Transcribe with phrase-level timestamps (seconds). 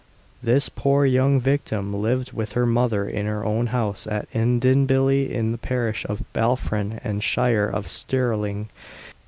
[0.41, 5.51] This poor young victim lived with her mother in her own house at Edinbilly, in
[5.51, 8.69] the parish of Balfron and shire of Stirling.